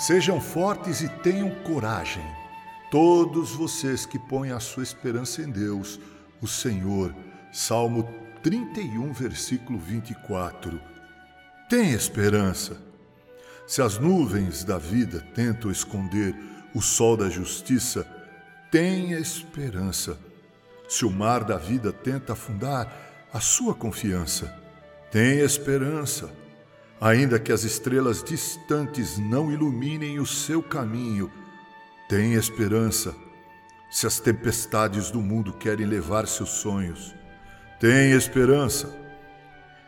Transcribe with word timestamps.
Sejam 0.00 0.40
fortes 0.40 1.02
e 1.02 1.10
tenham 1.10 1.50
coragem. 1.62 2.24
Todos 2.90 3.50
vocês 3.50 4.06
que 4.06 4.18
põem 4.18 4.50
a 4.50 4.58
sua 4.58 4.82
esperança 4.82 5.42
em 5.42 5.50
Deus, 5.50 6.00
o 6.40 6.48
Senhor. 6.48 7.14
Salmo 7.52 8.08
31, 8.42 9.12
versículo 9.12 9.78
24. 9.78 10.80
Tem 11.68 11.92
esperança. 11.92 12.78
Se 13.66 13.82
as 13.82 13.98
nuvens 13.98 14.64
da 14.64 14.78
vida 14.78 15.20
tentam 15.34 15.70
esconder 15.70 16.34
o 16.74 16.80
sol 16.80 17.14
da 17.14 17.28
justiça, 17.28 18.06
tenha 18.70 19.18
esperança. 19.18 20.18
Se 20.88 21.04
o 21.04 21.10
mar 21.10 21.44
da 21.44 21.58
vida 21.58 21.92
tenta 21.92 22.32
afundar 22.32 22.90
a 23.30 23.38
sua 23.38 23.74
confiança, 23.74 24.46
tenha 25.10 25.44
esperança. 25.44 26.30
Ainda 27.00 27.38
que 27.38 27.50
as 27.50 27.64
estrelas 27.64 28.22
distantes 28.22 29.16
não 29.16 29.50
iluminem 29.50 30.20
o 30.20 30.26
seu 30.26 30.62
caminho, 30.62 31.30
tenha 32.06 32.38
esperança. 32.38 33.14
Se 33.90 34.06
as 34.06 34.20
tempestades 34.20 35.10
do 35.10 35.18
mundo 35.18 35.50
querem 35.54 35.86
levar 35.86 36.28
seus 36.28 36.50
sonhos, 36.50 37.14
tenha 37.80 38.14
esperança. 38.14 38.94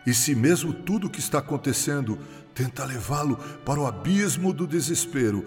E 0.06 0.14
se 0.14 0.34
mesmo 0.34 0.72
tudo 0.72 1.06
o 1.06 1.10
que 1.10 1.20
está 1.20 1.38
acontecendo 1.38 2.18
tenta 2.54 2.84
levá-lo 2.84 3.36
para 3.62 3.78
o 3.78 3.86
abismo 3.86 4.50
do 4.50 4.66
desespero, 4.66 5.44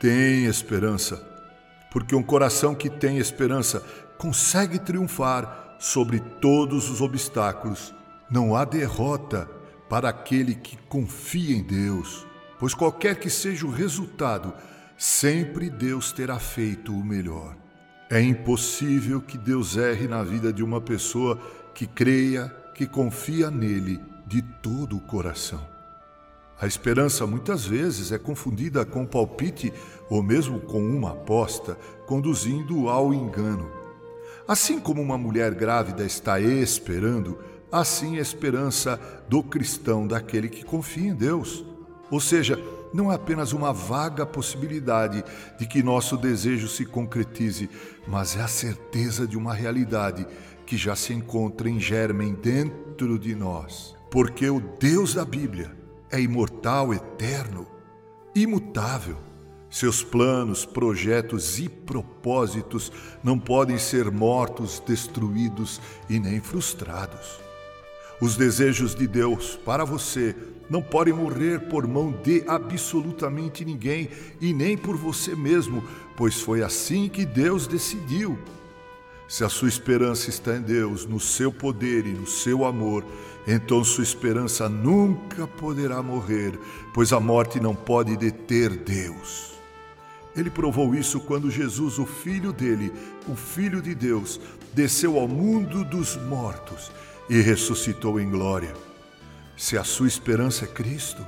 tenha 0.00 0.48
esperança. 0.48 1.22
Porque 1.90 2.14
um 2.14 2.22
coração 2.22 2.74
que 2.74 2.88
tem 2.88 3.18
esperança 3.18 3.84
consegue 4.16 4.78
triunfar 4.78 5.76
sobre 5.78 6.20
todos 6.20 6.88
os 6.88 7.02
obstáculos. 7.02 7.94
Não 8.30 8.56
há 8.56 8.64
derrota 8.64 9.46
para 9.92 10.08
aquele 10.08 10.54
que 10.54 10.74
confia 10.88 11.54
em 11.54 11.62
Deus, 11.62 12.26
pois 12.58 12.72
qualquer 12.72 13.16
que 13.16 13.28
seja 13.28 13.66
o 13.66 13.70
resultado, 13.70 14.54
sempre 14.96 15.68
Deus 15.68 16.12
terá 16.12 16.38
feito 16.38 16.94
o 16.94 17.04
melhor. 17.04 17.54
É 18.08 18.18
impossível 18.18 19.20
que 19.20 19.36
Deus 19.36 19.76
erre 19.76 20.08
na 20.08 20.22
vida 20.22 20.50
de 20.50 20.64
uma 20.64 20.80
pessoa 20.80 21.38
que 21.74 21.86
creia, 21.86 22.48
que 22.74 22.86
confia 22.86 23.50
nele 23.50 24.00
de 24.26 24.40
todo 24.40 24.96
o 24.96 25.00
coração. 25.00 25.60
A 26.58 26.66
esperança 26.66 27.26
muitas 27.26 27.66
vezes 27.66 28.12
é 28.12 28.18
confundida 28.18 28.86
com 28.86 29.04
palpite 29.04 29.70
ou 30.08 30.22
mesmo 30.22 30.58
com 30.58 30.82
uma 30.82 31.10
aposta, 31.10 31.76
conduzindo 32.06 32.88
ao 32.88 33.12
engano. 33.12 33.70
Assim 34.48 34.80
como 34.80 35.02
uma 35.02 35.18
mulher 35.18 35.54
grávida 35.54 36.02
está 36.02 36.40
esperando, 36.40 37.38
assim 37.72 38.18
a 38.18 38.20
esperança 38.20 39.00
do 39.28 39.42
cristão, 39.42 40.06
daquele 40.06 40.48
que 40.48 40.62
confia 40.62 41.08
em 41.08 41.14
Deus. 41.14 41.64
Ou 42.10 42.20
seja, 42.20 42.62
não 42.92 43.10
é 43.10 43.14
apenas 43.14 43.52
uma 43.52 43.72
vaga 43.72 44.26
possibilidade 44.26 45.24
de 45.58 45.66
que 45.66 45.82
nosso 45.82 46.16
desejo 46.16 46.68
se 46.68 46.84
concretize, 46.84 47.70
mas 48.06 48.36
é 48.36 48.42
a 48.42 48.48
certeza 48.48 49.26
de 49.26 49.38
uma 49.38 49.54
realidade 49.54 50.26
que 50.66 50.76
já 50.76 50.94
se 50.94 51.14
encontra 51.14 51.68
em 51.68 51.80
germen 51.80 52.34
dentro 52.34 53.18
de 53.18 53.34
nós. 53.34 53.96
Porque 54.10 54.48
o 54.50 54.60
Deus 54.78 55.14
da 55.14 55.24
Bíblia 55.24 55.74
é 56.10 56.20
imortal, 56.20 56.92
eterno, 56.92 57.66
imutável. 58.34 59.16
Seus 59.70 60.04
planos, 60.04 60.66
projetos 60.66 61.58
e 61.58 61.66
propósitos 61.66 62.92
não 63.24 63.38
podem 63.38 63.78
ser 63.78 64.10
mortos, 64.10 64.82
destruídos 64.86 65.80
e 66.10 66.20
nem 66.20 66.40
frustrados. 66.40 67.40
Os 68.22 68.36
desejos 68.36 68.94
de 68.94 69.08
Deus 69.08 69.58
para 69.64 69.84
você 69.84 70.32
não 70.70 70.80
podem 70.80 71.12
morrer 71.12 71.58
por 71.62 71.88
mão 71.88 72.12
de 72.22 72.44
absolutamente 72.46 73.64
ninguém 73.64 74.08
e 74.40 74.52
nem 74.52 74.78
por 74.78 74.96
você 74.96 75.34
mesmo, 75.34 75.82
pois 76.16 76.40
foi 76.40 76.62
assim 76.62 77.08
que 77.08 77.26
Deus 77.26 77.66
decidiu. 77.66 78.38
Se 79.26 79.42
a 79.42 79.48
sua 79.48 79.68
esperança 79.68 80.30
está 80.30 80.54
em 80.54 80.60
Deus, 80.60 81.04
no 81.04 81.18
seu 81.18 81.52
poder 81.52 82.06
e 82.06 82.12
no 82.12 82.24
seu 82.24 82.64
amor, 82.64 83.04
então 83.44 83.82
sua 83.82 84.04
esperança 84.04 84.68
nunca 84.68 85.48
poderá 85.48 86.00
morrer, 86.00 86.56
pois 86.94 87.12
a 87.12 87.18
morte 87.18 87.58
não 87.58 87.74
pode 87.74 88.16
deter 88.16 88.70
Deus. 88.70 89.54
Ele 90.36 90.48
provou 90.48 90.94
isso 90.94 91.18
quando 91.18 91.50
Jesus, 91.50 91.98
o 91.98 92.06
Filho 92.06 92.52
dele, 92.52 92.92
o 93.26 93.34
Filho 93.34 93.82
de 93.82 93.96
Deus, 93.96 94.40
desceu 94.72 95.18
ao 95.18 95.26
mundo 95.26 95.84
dos 95.84 96.16
mortos 96.28 96.92
e 97.28 97.40
ressuscitou 97.40 98.20
em 98.20 98.30
glória. 98.30 98.74
Se 99.56 99.76
a 99.76 99.84
sua 99.84 100.08
esperança 100.08 100.64
é 100.64 100.68
Cristo, 100.68 101.24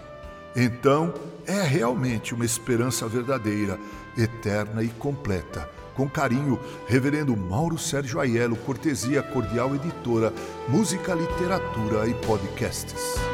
então 0.56 1.12
é 1.47 1.62
realmente 1.62 2.34
uma 2.34 2.44
esperança 2.44 3.06
verdadeira, 3.06 3.78
eterna 4.16 4.82
e 4.82 4.88
completa. 4.88 5.69
Com 5.94 6.09
carinho, 6.09 6.59
Reverendo 6.87 7.37
Mauro 7.37 7.78
Sérgio 7.78 8.19
Aiello, 8.19 8.56
Cortesia 8.56 9.22
Cordial 9.22 9.75
Editora, 9.75 10.32
Música, 10.69 11.15
Literatura 11.15 12.09
e 12.09 12.15
Podcasts. 12.15 13.34